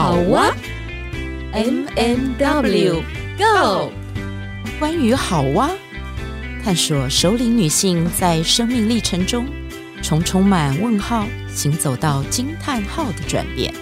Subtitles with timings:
[0.00, 0.54] 好哇
[1.50, 3.02] ，M M W
[3.36, 3.90] Go，
[4.78, 5.72] 关于好哇，
[6.62, 9.44] 探索首领女性在生命历程中
[10.00, 13.74] 从充满问号行走到惊叹号的转变。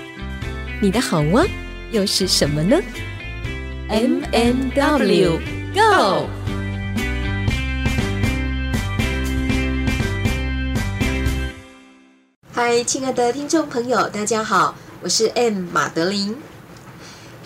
[0.81, 1.45] 你的好哇
[1.91, 2.81] 又是什么呢
[3.89, 5.39] ？M M W
[5.75, 6.31] Go。
[12.55, 16.37] 嗨，亲爱的听众朋友，大家好，我是 M 马德琳。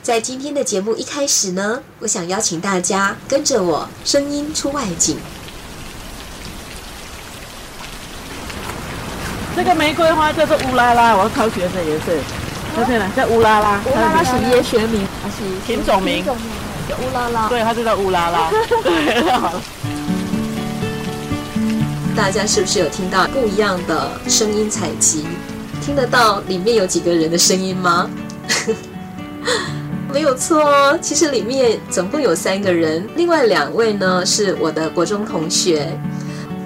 [0.02, 5.18] 在今天的节目一开始呢，我想邀请大家跟着我声音出外景。
[9.56, 12.12] 这个玫瑰花叫做乌拉拉，我要考学的颜色。
[12.74, 13.80] 看见了，叫乌拉拉。
[13.84, 16.24] 乌拉拉是叶学名还是品种名？
[16.24, 16.32] 叫
[16.96, 17.48] 乌拉拉。
[17.48, 18.48] 对，它就叫乌拉拉。
[18.82, 19.60] 对，好。
[22.16, 25.26] 大家是不是有听到不一样的声音采集？
[25.80, 28.08] 听得到里面有几个人的声音吗？
[30.12, 35.96] 没有错哦，其实里面总共有三个人，另外两位呢是我的国中同学，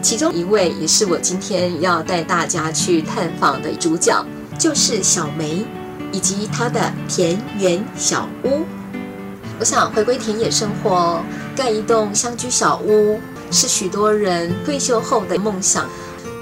[0.02, 4.24] 其中一位也是我今天要带大家去探访的主角，
[4.58, 5.64] 就是小梅
[6.10, 8.64] 以及她的田园小屋。
[9.60, 11.22] 我想回归田野生活，
[11.54, 13.20] 盖一栋乡居小屋。
[13.50, 15.88] 是许多人退休后的梦想。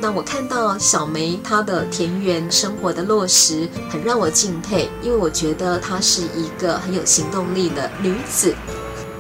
[0.03, 8.53] 那我看到小梅她的田园生活的落实，很让我敬佩，因为我觉得她是一个很有行动力的女子。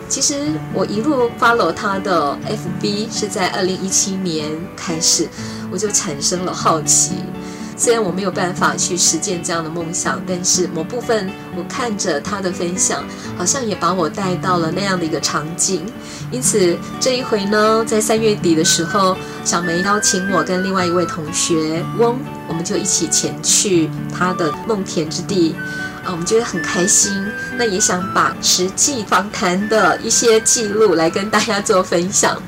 [0.08, 2.36] 其实我一路 follow 她的
[2.82, 5.28] FB 是在二零一七年开始，
[5.70, 7.12] 我就产生了好奇。
[7.82, 13.02] 虽然我没有办法去实践这样的梦想，但是某部分我看着他的分享，
[13.36, 15.84] 好像也把我带到了那样的一个场景。
[16.30, 25.56] 因此这一回呢，在三月底的时候，小梅邀请我跟另外一位同学翁，我们就一起前去他的梦田之地。
[26.04, 27.12] 啊，我们觉得很开心。
[27.56, 32.40] 那也想把实际访谈的一些记录来跟大家做分享。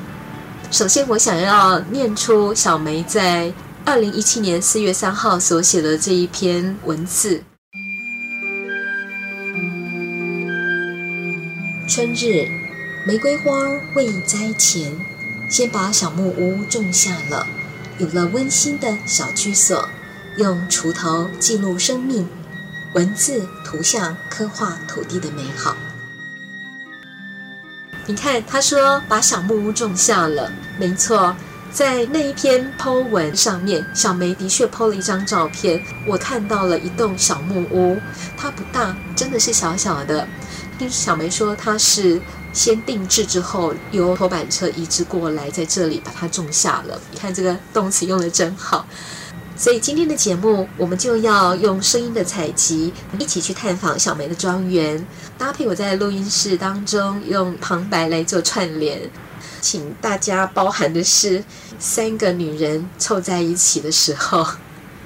[0.71, 3.53] 首先，我想要念出小梅在。
[3.87, 7.43] 二零一七年四月三号所写的这一篇文字。
[11.87, 12.49] 春日，
[13.07, 13.53] 玫瑰花
[13.95, 14.91] 未栽前，
[15.51, 17.47] 先把小木屋种下了，
[17.99, 19.87] 有了温馨的小居所，
[20.39, 22.27] 用锄头记录生命，
[22.95, 25.77] 文字图像刻画土地的美好。
[28.07, 31.37] 你看，他说把小木屋种下了，没错。
[31.75, 35.85] 在那一篇 po 文上面，小梅的确 po 了一张照片。
[36.07, 37.99] 我看到了一栋小木屋，
[38.37, 40.25] 它不大，真的是小小的。
[40.79, 42.21] 听小梅说，她是
[42.53, 46.97] 先定制之后，由拖板车移植过来，在这里把它种下了。
[47.11, 48.87] 你看这个动词用得真好。
[49.57, 55.05] 所以今天的节目，我们就要用声音的采集，一起去探访小梅的庄园，
[55.37, 59.11] 搭配我在录音室当中用旁白来做串联。
[59.65, 61.43] 请大家包含的是，
[61.79, 64.47] 三个女人凑在一起的时候，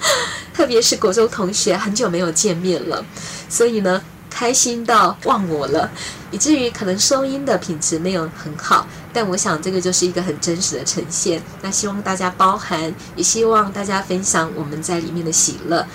[0.52, 3.04] 特别是国中同学，很久没有见面了，
[3.48, 5.88] 所以呢，开心到忘我了，
[6.32, 11.40] 以至于可能收音的品质没有很好，但我想这个就是一个很真实的呈现。
[11.62, 15.86] 那希望大家包含，也希望大家分享我们在里面的喜乐。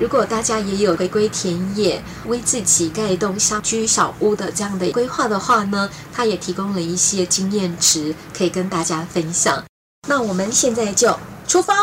[0.00, 9.64] 如果大家也有回归田野，为自己盖一栋乡居小屋的这样的规划的话呢，他也提供了一些经验值可以跟大家分享。
[10.08, 11.74] 那我们现在就出发。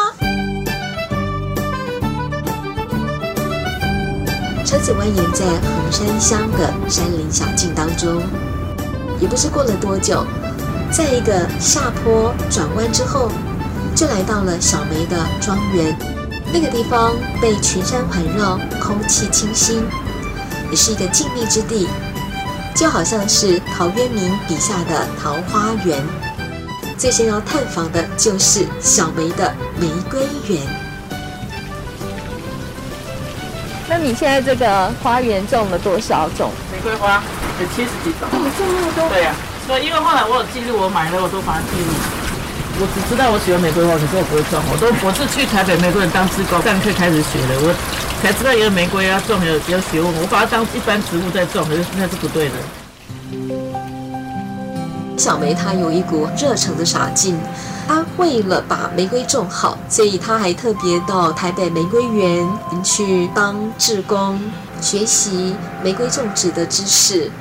[4.66, 8.22] 车子蜿蜒在横山乡的山林小径当中，
[9.20, 10.26] 也不知过了多久，
[10.90, 13.30] 在一个下坡转弯之后，
[13.94, 16.25] 就来到了小梅的庄园。
[16.58, 17.12] 那个地方
[17.42, 19.86] 被群山环绕，空气清新，
[20.72, 21.86] 也是一个静谧之地，
[22.74, 26.02] 就好像是陶渊明笔下的桃花源。
[26.98, 30.66] 最先要探访的就是小梅的玫瑰园。
[33.90, 37.22] 那你现在这个花园种了多少种玫瑰花？
[37.60, 38.30] 有七十几种。
[38.32, 38.50] 这么
[38.96, 39.10] 多？
[39.10, 42.25] 对呀、啊，所以因为后来我有记录，我买了我都把它记录。
[42.78, 44.60] 我只知道我喜欢玫瑰花，可是我不会种。
[44.70, 47.74] 我都我是去台北玫瑰园当志工，上课开始学的，我
[48.22, 50.14] 才知道一个玫瑰要种有有学问。
[50.20, 52.56] 我把它当一般植物在种，可是那是不对的。
[55.18, 57.40] 小梅她有一股热诚的傻劲，
[57.88, 62.46] 她为了把玫瑰种好，所以她还特别到台北玫瑰园
[62.84, 64.38] 去当志工，
[64.82, 67.32] 学习玫瑰种植的知识。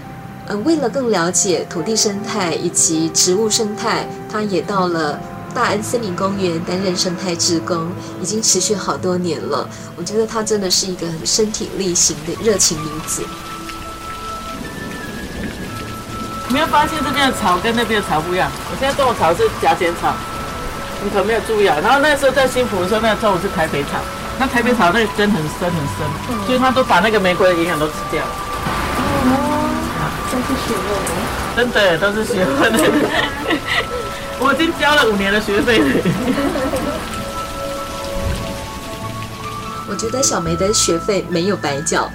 [0.47, 5.17] 嗯，为了更了解土地生态以及植物生态，他也到了
[5.55, 7.87] 大安森林公园担任生态志工，
[8.21, 9.69] 已经持续好多年了。
[9.95, 13.23] 我觉得她真的是一个很身体力行的热情女子。
[16.49, 18.51] 你没有发现这边的草跟那边的草不一样？
[18.73, 20.13] 我现在种的草是夹剪草，
[21.05, 21.77] 你可没有注意啊。
[21.81, 24.03] 然后那时候在新埔的时候，那个种的是台北草，
[24.41, 28.33] 那台北草那个根很深很深，嗯、所以它都把那个玫瑰的营养都吃掉了。
[29.31, 30.75] 哦，都是学
[31.55, 33.94] 问的，真的都是学问 的。
[34.47, 35.81] 我已经交了五年的学费。
[39.89, 42.07] 我觉得小梅的学费没有白交。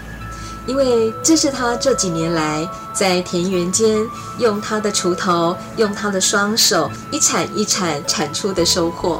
[0.67, 3.97] 因为这是她这几年来在田园间
[4.37, 9.19] 用她的锄头、用她的双手一铲一铲铲出的收获。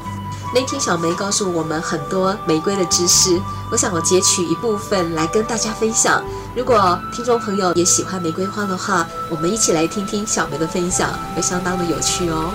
[0.53, 3.41] 那天小梅告诉我们很多玫瑰的知识，
[3.71, 6.23] 我想我截取一部分来跟大家分享。
[6.55, 12.51] 如果听众朋友也喜欢玫瑰花的话，我们一起来听听小梅的分享，会相当的有趣哦。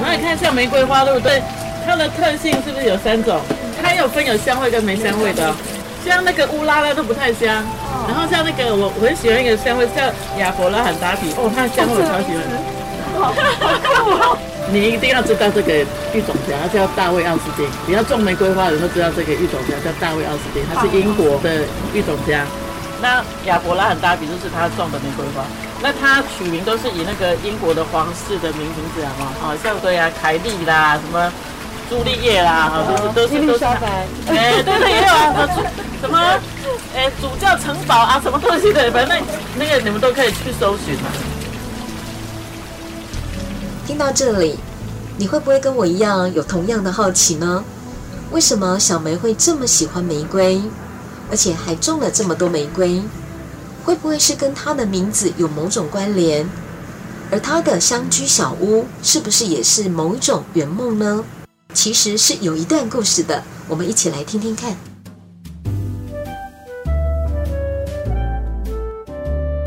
[0.00, 1.42] 我们来看像玫瑰花，对不对？
[1.84, 3.38] 它的特性是不是有三种？
[3.76, 5.52] 它有分有香味跟没香味的，
[6.02, 7.62] 像那个乌拉拉都不太香，
[8.08, 10.00] 然后像那个我我很喜欢一个香味叫
[10.40, 12.40] 亚伯拉罕达比，哦，它的香味我超喜欢。
[14.72, 15.84] 你一定要知道这个
[16.16, 17.68] 育种家，它叫大卫奥斯汀。
[17.86, 21.60] 你要种玫瑰花的时候知道这个育种家叫大卫奥斯汀，他是英国的
[21.92, 22.46] 育种家。
[23.00, 25.44] 那亚伯拉罕大比就是他种的玫瑰花，
[25.82, 29.10] 那他取名都是以那个英国的皇室的名名字啊，
[29.42, 31.32] 啊，像对啊，凯莉啦什么。
[31.90, 35.48] 朱丽叶啦，哈，都是都是都是，哎，对对也有啊，
[36.00, 36.16] 什么，
[36.94, 39.20] 哎，主教城堡啊，什么东西的，反正
[39.58, 41.08] 那个你们都可以去搜寻嘛。
[43.88, 44.56] 听到这里，
[45.16, 47.64] 你会不会跟我一样有同样的好奇呢？
[48.30, 50.62] 为什么小梅会这么喜欢玫瑰，
[51.30, 53.00] 而且还种了这么多玫瑰？
[53.84, 56.46] 会不会是跟他的名字有某种关联？
[57.30, 61.24] 而他的乡居小屋是不是也是某一种圆梦呢？
[61.72, 64.74] 其实是有一段故事的，我们一起来听听看。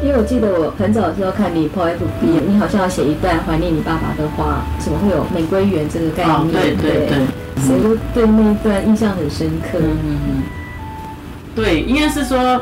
[0.03, 6.37] 因为我记得我很早的时候看你 po FB，你好像要写一段怀念你爸爸的话，怎么会有玫瑰园这个概念？
[6.37, 7.25] 哦、对对对，
[7.65, 9.79] 所以就对那一段印象很深刻。
[9.79, 10.43] 嗯嗯嗯，
[11.55, 12.61] 对，应该是说。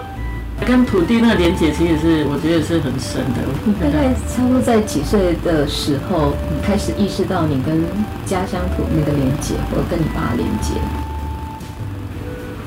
[0.63, 3.41] 跟土地那个连接，其实是我觉得是很深的。
[3.65, 7.81] 你大概差不多在几岁的时候，你开始意识到你跟
[8.27, 10.79] 家乡土那个连接，或者跟你爸连接？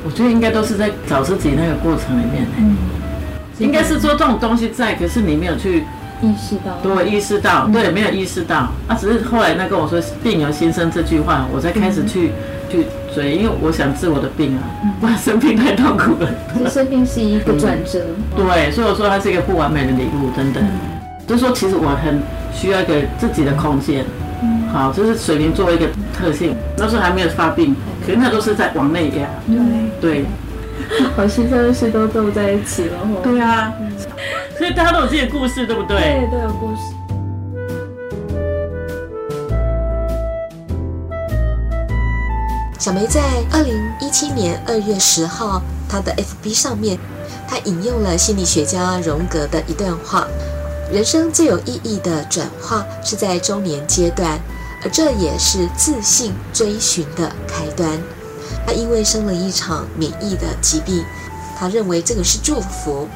[0.04, 2.44] 我觉得应该都是在找自己那个过程里面。
[2.58, 2.76] 嗯，
[3.60, 5.84] 应该是说这种东西在，可是你没有去
[6.20, 6.76] 意识到。
[6.82, 8.72] 对，意识到，对，没有意识到。
[8.88, 12.32] 啊，只是后来那跟我说“病由心生”这句话，我才开始去。
[12.68, 14.62] 去追，因为我想治我的病啊，
[15.00, 16.28] 不然生病太痛苦了。
[16.56, 18.00] 其实生病是一个转折，
[18.36, 20.62] 对，所以我说它是一个不完美的礼物，等等。
[21.26, 22.20] 就是说，其实我很
[22.52, 24.04] 需要一个自己的空间。
[24.70, 27.74] 好，就是水瓶座一个特性，那时候还没有发病，
[28.04, 29.26] 可是那都是在往内压。
[30.00, 30.24] 对，
[31.16, 32.98] 好心酸的事都都在一起了。
[33.22, 33.72] 对啊，
[34.58, 35.96] 所以大家都有自己的故事，对不对？
[35.96, 36.94] 对，都有故事。
[42.84, 46.98] 小梅在二零一七年二月十号，她的 FB 上面，
[47.48, 50.28] 她引用了心理学家荣格的一段话：
[50.92, 54.38] 人生最有意义的转化是在中年阶段，
[54.82, 57.88] 而这也是自信追寻的开端。
[58.66, 61.02] 她因为生了一场免疫的疾病，
[61.58, 63.08] 她认为这个是祝福。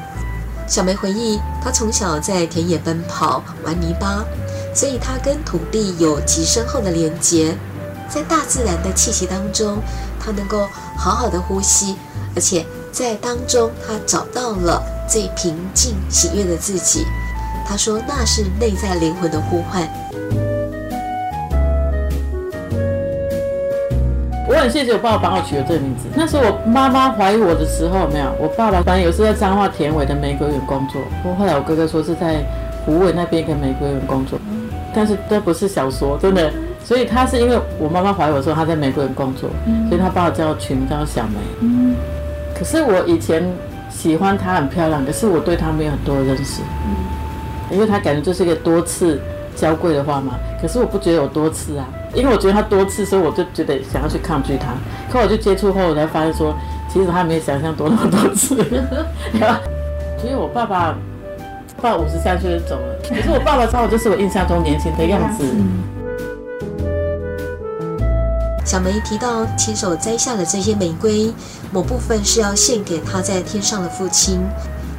[0.65, 4.25] 小梅回忆，她从小在田野奔跑、玩泥巴，
[4.73, 7.55] 所以她跟土地有极深厚的连结。
[8.09, 9.77] 在大自然的气息当中，
[10.19, 11.95] 他能够好好的呼吸，
[12.35, 17.05] 而且在当中他找到了最平静喜悦的自己。
[17.67, 19.87] 他说那是内在灵魂的呼唤。
[24.47, 26.05] 我很谢谢我爸爸帮我取了这个名字。
[26.15, 30.99] 那时候我妈妈怀疑我的时候，没有，我爸爸反正有时在彰化田尾的玫瑰园工作。
[31.21, 32.43] 不过后来我哥哥说是在
[32.83, 34.39] 湖尾那边跟玫瑰园工作，
[34.95, 36.51] 但是这不是小说，真的。
[36.89, 41.35] 所以他是因为我妈妈怀我时候他在美国人工作，嗯、所以他把我叫取名叫小梅。
[41.59, 41.95] 嗯、
[42.57, 43.47] 可是我以前
[43.91, 46.63] 喜欢她很漂亮，可是我对她没有很多的认识。
[46.87, 49.21] 嗯、因为她感觉就是一个多次
[49.55, 50.33] 娇贵的话嘛。
[50.59, 54.69] 可是我不觉得有多次啊，因为我觉得她多次，所以我就觉得想要去抗拒她。
[55.11, 56.55] 可我就接触后，我才发现说，
[56.91, 58.55] 其实她没有想象多那么多次。
[60.19, 60.95] 其实我爸爸，
[61.79, 65.45] 爸五十三岁就走了，可是我爸爸刚好就是我印象中年轻的样子。
[68.69, 71.33] 小梅提到，亲手摘下的这些玫瑰，
[71.71, 74.39] 某部分是要献给他在天上的父亲，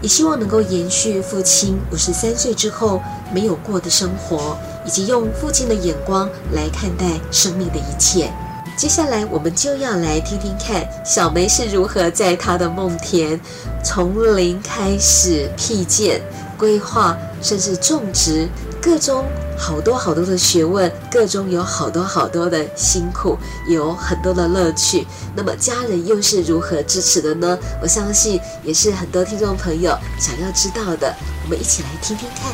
[0.03, 3.01] 也希望能够延续父亲五十三岁之后
[3.33, 8.29] 没有过的生活，以及用父亲的眼光来看待生命的一切。
[8.77, 13.41] 接下来，我们就要来听听看小梅是如何在她的梦田
[13.85, 16.21] 从零开始辟建、
[16.59, 18.49] 规划，甚至种植，
[18.81, 19.27] 各种
[19.59, 23.37] 好多好多的学问，各中有好多好多的辛苦，
[23.69, 25.07] 有很多的乐趣。
[25.37, 27.59] 那么家人又是如何支持的呢？
[27.83, 31.15] 我相信也是很多听众朋友想要知道的。
[31.45, 32.53] 我们一起来听听看。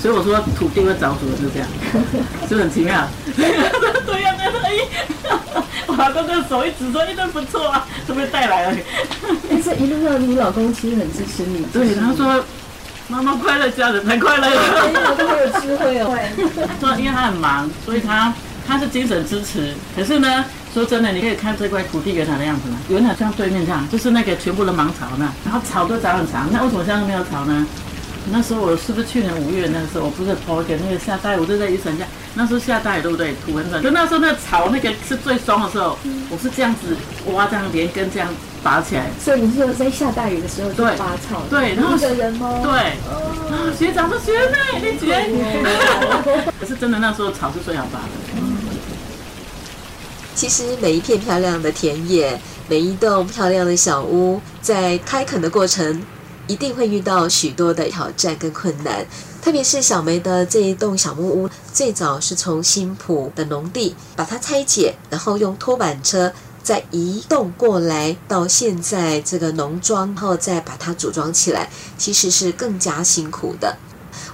[0.00, 1.68] 所以我说土地会找主人是这样，
[2.48, 3.06] 是不是很奇妙？
[3.36, 3.70] 对呀，
[4.06, 4.34] 对呀，
[5.86, 8.78] 我老公的手一指说：“一顿不错啊，是不是带来了？”
[9.50, 11.62] 但是一路上你老公其实很支持你。
[11.72, 12.42] 对，他说。
[13.08, 14.42] 妈妈快乐，家人才快乐。
[14.46, 16.18] 哎呀，都好有智慧哦。
[16.80, 18.34] 对，因为他很忙，所以他
[18.66, 19.72] 他是精神支持。
[19.94, 20.44] 可是呢，
[20.74, 22.76] 说真的，你可以看这块土地原来的样子嘛？
[22.88, 26.48] 原来像对面这样，就是那个全部的芒草那，然后草都长很长。
[26.52, 27.66] 那为什么现在没有草呢？
[28.32, 32.04] 那时候我是不是去年五月那个时候，我不是头给那个下大雨，我就在雨伞下。
[32.38, 33.34] 那时候下大雨对不对？
[33.44, 33.82] 土很软。
[33.82, 36.94] 就那时候那个草那个是最松的时候，我是这样子
[37.32, 38.28] 挖这样连根这样
[38.62, 39.06] 拔起来。
[39.18, 41.42] 所以你是在下大雨的时候就拔草？
[41.48, 42.60] 对，然后一个人吗？
[42.62, 42.70] 对。
[42.70, 45.16] 啊，学长说学妹，你觉？
[46.60, 48.42] 可是真的那时候草是最好拔的。
[50.34, 52.38] 其实每一片漂亮的田野，
[52.68, 56.02] 每一栋漂亮的小屋，在开垦的过程。
[56.46, 59.04] 一定会遇到许多的挑战跟困难，
[59.42, 73.76] 特别是小梅的这一栋小木屋，最早是从新浦的农地把它拆解，然后用拖板车再移动过来，到现在这个农庄，然后再把它组装起来，其实是更加辛苦的。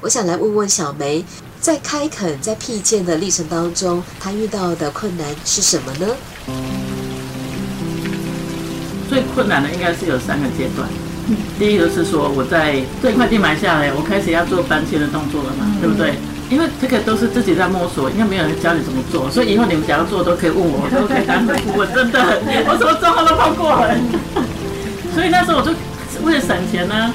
[0.00, 1.25] 我想来问问小梅，
[1.61, 6.07] 在开垦、在辟建的历程当中，她遇到的困难是什么呢？
[9.09, 10.88] 最困难的应该是有三个阶段。
[11.59, 16.14] 第一个是说，我在这块地买下来，我开始要做搬迁的动作了嘛，对不对？
[16.50, 22.21] 因为这个都是自己在摸索，应该没有人教你怎么做，所以以后你们想要做都可以问我，我都可以当顾问，真的，
[22.69, 23.95] 我什么状况都碰过了。
[25.14, 25.71] 所以那时候我就
[26.23, 27.12] 为了省钱呢。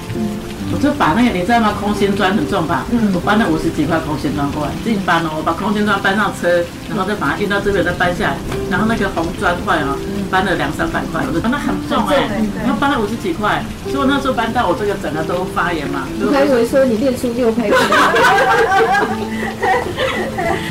[0.69, 1.71] 我就把那个你知道吗？
[1.79, 2.83] 空心砖很重吧？
[2.91, 5.31] 嗯，我搬了五十几块空心砖过来，自己搬哦。
[5.37, 6.59] 我把空心砖搬上车，
[6.89, 8.37] 然后再把它运到这边，再搬下来。
[8.69, 9.95] 然后那个红砖块哦，
[10.29, 12.27] 搬了两三百块，我就搬得很重哎。
[12.63, 16.07] 然后搬了五十几块，所以我那时候搬到我这个整个都发炎嘛。
[16.21, 17.77] 我还以为说你练出六拍功。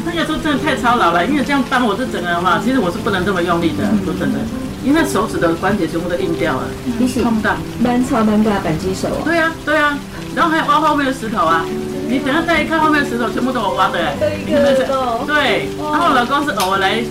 [0.05, 4.39] 那个时候真的太操劳了，因为这样搬我这整个的话，其实我是不能这么用力的，说真的。
[4.85, 6.63] 因为手指的关节全部都硬掉了，
[6.99, 7.57] 你洗不到。
[7.81, 9.23] 蛮超蛮大扳机手啊。
[9.25, 9.99] 对呀、啊，对呀、啊，
[10.37, 11.65] 然后还有挖后面的石头啊。
[12.09, 14.15] 你等下再一看后面的石头，全部都我挖的哎。
[14.17, 17.03] 对，然后我老公是偶尔来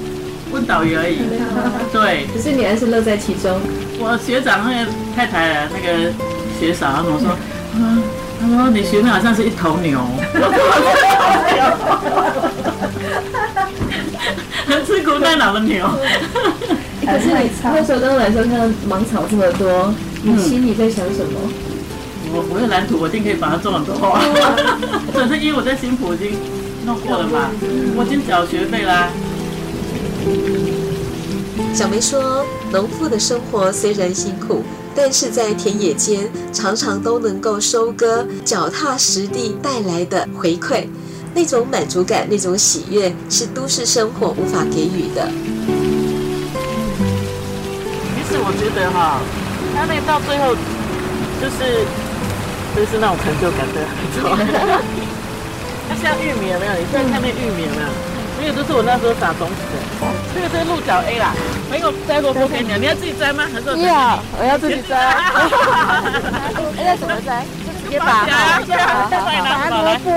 [0.56, 1.20] 问导游而已。
[1.92, 2.26] 对。
[2.34, 3.60] 可是你还是乐在其中。
[4.00, 6.10] 我学长那个太太啊那个
[6.58, 7.28] 学嫂，他跟我说，
[7.76, 8.02] 嗯，
[8.40, 10.00] 他说你学妹好像是一头牛。
[14.66, 15.86] 很吃苦耐劳的牛。
[17.06, 19.94] 可是你那时候刚来说看到芒草这么多，
[20.24, 21.40] 你心里在想什么？
[22.34, 24.20] 我我有蓝图，我一定可以把它种很多花。
[25.14, 26.32] 可是因为我在新埔已经
[26.86, 27.52] 弄过了嘛，
[27.96, 29.10] 我已经缴学费啦。
[31.74, 34.64] 小梅说，农妇的生活虽然辛苦，
[34.96, 40.88] 但是在田野间常常都能够收割脚踏实地带来的回馈，
[41.34, 45.30] 那种满足感，那种喜悦，是都市生活无法给予的。
[48.48, 49.20] 我觉得哈，
[49.74, 50.54] 他那个到最后
[51.42, 51.82] 就是
[52.76, 54.38] 就是那种成就感的，没错。
[55.90, 56.74] 它像玉米有没有？
[56.78, 57.90] 你现在看那玉米有没有？
[58.40, 59.76] 那个都是我那时候撒种子的。
[60.34, 61.34] 这个是鹿角 A 啦，
[61.72, 63.48] 没有摘过不给你，你要自己摘吗？
[63.52, 64.20] 还是要？
[64.38, 65.16] 我要自己摘。
[66.76, 67.46] 那怎么摘？
[67.66, 68.28] 就直接拔。
[69.64, 70.08] 拔萝卜。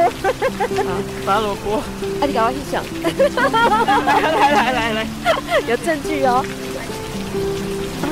[1.25, 1.81] 拔萝卜。
[2.21, 2.83] 那，你赶快去想。
[4.05, 4.21] 来
[4.51, 5.07] 来来来，
[5.69, 6.45] 有证据哦。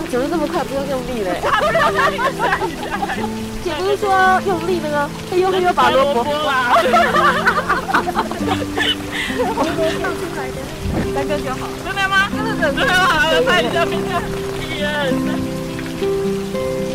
[0.08, 0.62] 怎么这么快？
[0.62, 1.40] 不用用力嘞！
[3.64, 5.10] 姐不是说用力的吗？
[5.28, 6.76] 他用力又拔萝卜啦！
[8.02, 8.10] 出
[10.36, 10.58] 来的，
[11.14, 11.68] 三个就好。
[11.84, 12.28] 真的吗？
[12.34, 12.74] 真的真的。
[12.74, 14.22] 真的好，要拍一下，拍一下。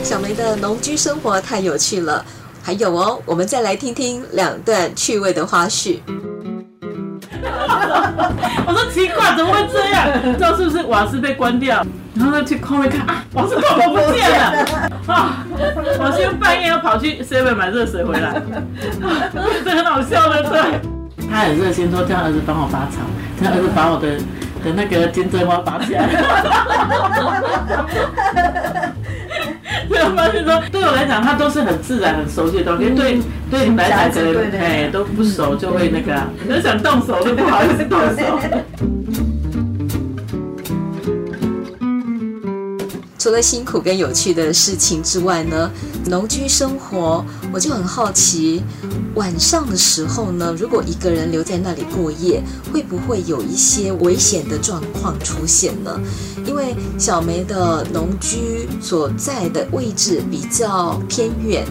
[0.03, 2.25] 小梅的农居生活太有趣了，
[2.61, 5.99] 还有哦，我们再来听听两段趣味的花絮。
[8.67, 10.07] 我说奇怪，怎么会这样？
[10.37, 11.85] 知道是不是瓦斯被关掉？
[12.13, 14.65] 然后他去后面看啊，瓦斯头不见了
[15.07, 15.45] 啊！
[15.97, 18.41] 我先半夜要跑去 seven 买热水回来，
[19.63, 20.90] 这很好笑的，对。
[21.31, 22.99] 他很热心，说叫儿子帮我拔草，
[23.41, 24.17] 叫儿子把我的
[24.63, 26.05] 的那个金针花拔起来。
[29.89, 32.89] 没有发现说，对我来讲，它都是很自然、很熟悉的东西。
[32.89, 33.19] 对
[33.49, 38.39] 对，你来讲可能哎都不熟，就会那个，很想动手都不好意思动手。
[43.21, 45.71] 除了辛苦跟有趣的事情之外呢，
[46.07, 47.23] 农居生活，
[47.53, 48.63] 我就很好奇，
[49.13, 52.41] 晚上的时候呢，如果一个人留在那里过夜，
[52.73, 56.01] 会不会有一些危险的状况出现呢？
[56.47, 61.63] 因为小梅的农居所在的位置比较偏远。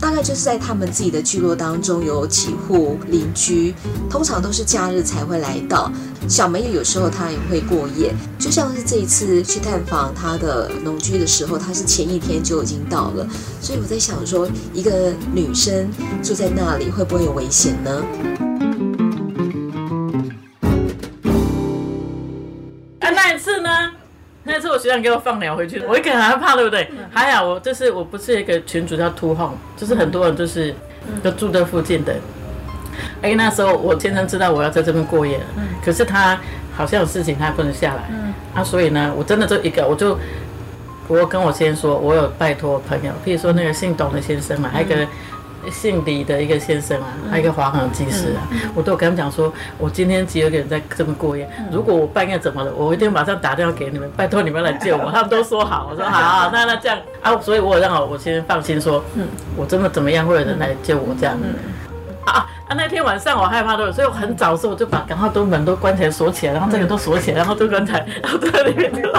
[0.00, 3.74] 大概就是在他们自己的聚落当中有几户邻居，
[4.08, 5.90] 通常都是假日才会来到。
[6.28, 13.26] 小梅也有时候她也会过夜，就像是这一次去探访她的农居的时候，她是前一天就已经到了。
[13.60, 15.90] 所以我在想说，一个女生
[16.22, 18.49] 住在那里会不会有危险呢？
[24.70, 26.88] 我学长给我放鸟回去，我一个人害怕，对不对？
[27.10, 30.74] 还好我就是我不是一个群主叫秃后，就是很多人就是
[31.22, 32.14] 都住在附近的。
[33.22, 35.44] 哎，那时候我先生知道我要在这边过夜了，
[35.84, 36.38] 可是他
[36.76, 38.10] 好像有事情，他还不能下来。
[38.54, 40.18] 啊，所以呢，我真的就一个，我就
[41.08, 45.06] 我跟我先生说，我有拜托朋友，譬如说那个姓董的先生嘛，还有一个。
[45.70, 55.10] 姓李的一个先生啊，还有一个华航技师啊，我都有跟他们讲说，我今天只有一个人在这边过夜，如果我半夜怎么了，我一定马上打电话给你们，拜托你们来救我。
[55.12, 59.02] 他们都说好，我说好，好，那那这样啊，所以我让我先放心说，
[59.56, 61.36] 我真的怎么样会有人来救我这样。
[62.24, 62.74] 啊 啊！
[62.76, 69.00] 那天晚上我害怕的，所以我很早的时候我就把赶快都门都关起来锁起来，然后这个都锁起来，然后都关起来， 然后都在里面就，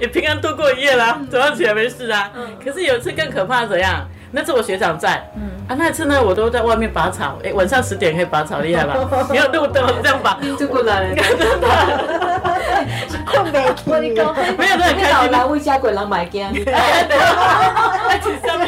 [0.00, 2.30] 也平安度过一夜啦，早上起来没事啊。
[2.62, 4.06] 可是有一次更可怕，怎样？
[4.32, 5.22] 那次我学长在，
[5.72, 8.94] 啊，那次呢我都在外面拔草，哎，晚上十点可以拔草， 厉害吧？
[9.30, 11.68] 你有路灯这样拔，就过来了， 真的。
[13.24, 13.64] 困没？
[13.66, 15.30] 我跟你开心。
[15.32, 16.44] 老人为家鬼人买惊。
[16.66, 17.16] 哎，对。
[18.08, 18.66] 在吃什么？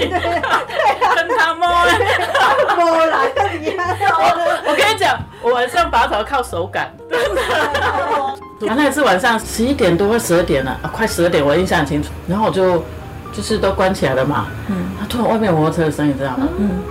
[1.14, 1.90] 跟他摸嘞。
[2.76, 3.30] 摸来。
[4.66, 6.90] 我跟你讲，我晚上拔草靠手感。
[7.10, 7.42] 真的。
[8.70, 12.08] 啊，那次晚上十一点多快十二点了，啊，快十二点，我印象很清楚。
[12.26, 12.82] 然后我就
[13.32, 14.46] 就是都关起来了嘛。
[14.68, 14.92] 嗯。
[15.00, 16.48] 他突然外面有摩托车的声音，知道吗？
[16.58, 16.82] 嗯。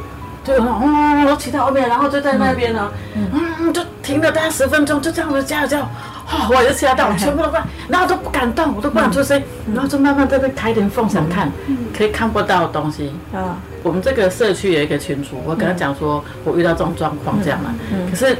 [0.43, 5.79] 就有那种嗡，我骑到后面，然后就在那边呢，嗯，就停了大概十分钟，就这样子叫叫。
[6.25, 9.41] 哦， 我就吓到，我全部都关，然后都不敢动，我都不敢出声，
[9.73, 11.51] 然后就慢慢在那开点缝想看，
[11.95, 13.13] 可以看不到的东西。
[13.33, 17.75] 啊，我们这个社区有一个群主，我跟他讲说，我遇到这种状况这样嘛，
[18.09, 18.37] 可是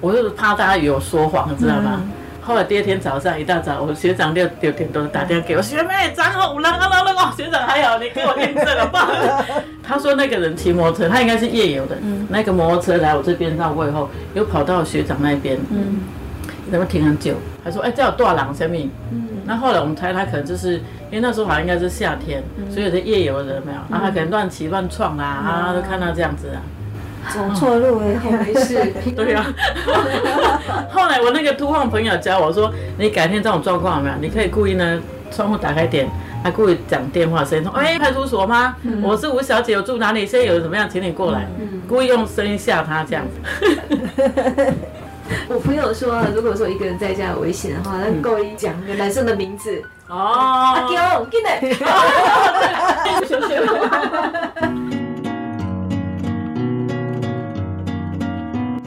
[0.00, 2.02] 我就是怕大家有说谎，你知道吗？
[2.42, 9.08] 后来第二天早上一大早，我学长六六点多打电话给我，学妹，然后五郎啊啦啦，学长还好，你给我验证了吧？
[9.82, 11.96] 他说那个人骑摩托车，他应该是夜游的，
[12.28, 15.58] 那个摩托车来我这边绕过以后，又跑到学长那边。
[15.70, 16.00] 嗯
[16.70, 17.34] 怎么停很久？
[17.64, 18.54] 他说哎，这有多少人？
[18.54, 18.76] 什么？
[19.10, 19.26] 嗯。
[19.44, 20.74] 那后来我们猜他可能就是
[21.10, 26.62] 因为那时候好像应该是夏天，所以有些夜游的人没有，然后他可能乱骑乱闯啊，啊，都看到这样子啊。
[27.28, 28.92] 走错路哎，好没事。
[29.14, 29.44] 对呀。
[30.90, 34.16] 后来我那个秃后朋友教我说，你改天这种状况有没有？
[34.20, 36.08] 你可以故意呢，窗户打开点，
[36.42, 38.76] 还故意讲电话声音说，哎，派出所吗？
[39.02, 40.26] 我是吴小姐，我住哪里？
[40.26, 41.46] 现在有怎么样，请你过来。
[41.88, 43.40] 故意用声音吓他这样子。
[45.48, 51.60] 我朋友说，如果说一个人在家有危险的话，那故意讲个男生的名字哦，阿娇，进来。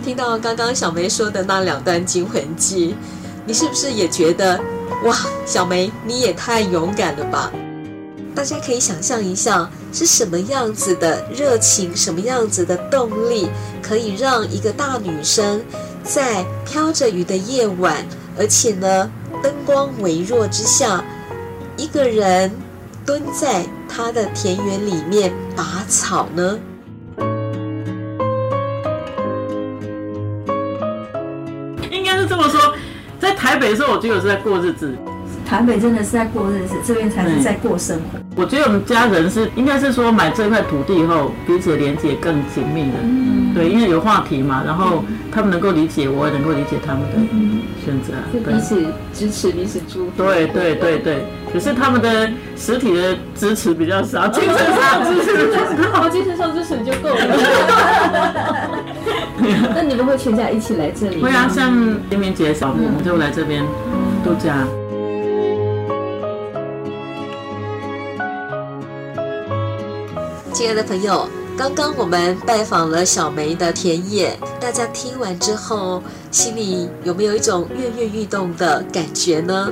[0.03, 2.93] 听到刚刚小梅说的那两段惊魂记，
[3.45, 4.59] 你是不是也觉得
[5.05, 7.49] 哇，小梅你也太勇敢了吧？
[8.35, 13.47] 大家可以想象一下，是什么样子的热情，什么样子的动力，
[13.81, 15.63] 可以让一个大女生。
[16.03, 18.05] 在飘着雨的夜晚，
[18.37, 19.09] 而且呢，
[19.41, 21.01] 灯光微弱之下，
[21.77, 22.51] 一个人
[23.05, 26.59] 蹲在他的田园里面拔草呢。
[32.23, 32.73] 是这么说，
[33.19, 34.95] 在台北的时候，我觉得我是在过日子。
[35.45, 38.17] 台北真的是在过日子，这边才是在过生活。
[38.35, 42.97] 我觉得我们家人是应该是说买这块土地以后，彼此连接更紧密的。
[43.03, 47.17] 嗯，对，因为有话题嘛，然后他们能够理解，我也能够理解他们的
[47.83, 50.11] 选择，彼此支持，彼此祝福。
[50.15, 57.19] 对对对对，可是他们的实体的支持比较少，精神上支持，好，精神上支持就够了。
[59.75, 61.21] 那你们会全家一起来这里？
[61.21, 61.73] 会啊，像
[62.09, 63.63] 清明节扫墓，我们就来这边。
[64.23, 64.65] 度假。
[70.53, 71.27] 亲爱的朋友，
[71.57, 76.01] 刚刚我们拜访了小梅的田野，大家听完之后，
[76.31, 79.71] 心里有没有一种跃跃欲动的感觉呢？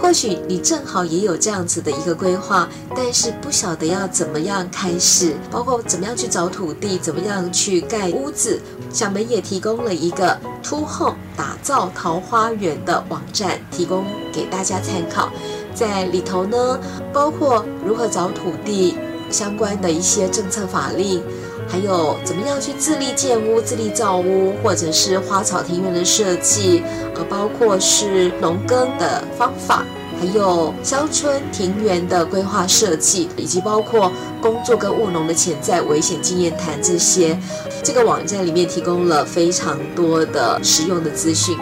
[0.00, 8.60] 或许你正好也有这样子的一个规划，但是不晓得要怎么样开始，包括怎么样去找土地，怎么样去盖屋子。
[8.92, 15.30] 小梅也提供了一个 To Home 打造桃花源的网站，提供给大家参考。
[15.74, 16.78] 在里头呢，
[17.12, 18.96] 包括如何找土地
[19.30, 21.22] 相关的一些政策法令，
[21.68, 26.82] 还有怎么样去自力建屋、自力造屋，或者是花草庭院的设计，
[27.14, 29.84] 呃，包括是农耕的方法，
[30.20, 37.38] 还有乡村庭园的规划设计，以及包括工作跟务农的潜在危险经验谈这些。
[37.82, 41.56] 这个网站里面提供了非常多的实用的资讯。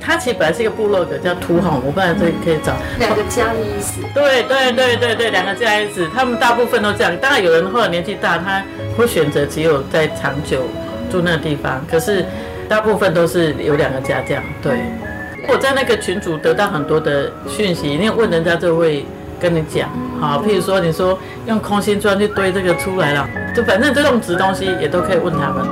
[0.00, 2.72] 它其实本来是一个部落格，叫土吼我不知道这里可以找。
[2.98, 4.00] 两个家的意思。
[4.14, 6.08] 对对对对对，两个家的意思。
[6.14, 7.14] 他们大部分都这样。
[7.18, 8.64] 当然有人后来年纪大，他
[8.96, 10.62] 会选择只有在长久
[11.10, 11.84] 住那个地方。
[11.90, 12.24] 可是
[12.68, 14.42] 大部分都是有两个家这样。
[14.62, 14.80] 对。
[15.48, 19.04] 我在那个群组得到很多的讯息，因为问人家就会
[19.40, 19.88] 跟你讲。
[20.20, 25.64] 好，譬如说你说用空心砖去堆这个出来了，就反正这种纸东西也都可以问他们。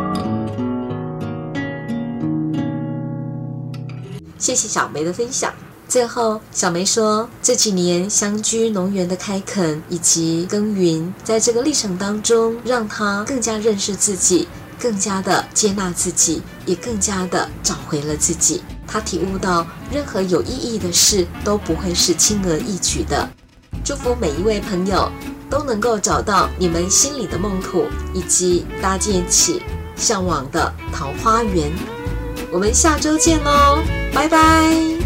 [4.39, 5.53] 谢谢小梅的分享。
[5.89, 14.47] 最后，小梅说，这几年乡居农园的开垦以及耕耘，在这个历程当中，让她更加认识自己，
[14.79, 18.63] 更加的接纳自己，也更加的找回了自己。
[18.87, 23.27] 她体悟到，任何有意义的事都不会是轻而易举的。
[23.83, 25.11] 祝福每一位朋友
[25.49, 29.63] 都能够找到你们心里的梦土，以及搭建起
[29.97, 31.73] 向往的桃花源。
[32.53, 33.79] 我们下周见喽，
[34.19, 34.98] 拜拜。